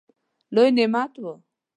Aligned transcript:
لوی 0.53 0.69
نعمت 0.77 1.11
وو. 1.23 1.33